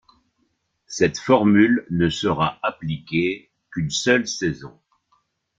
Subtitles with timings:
[0.87, 4.73] Cette formule ne sera appliquée qu'une seule saison.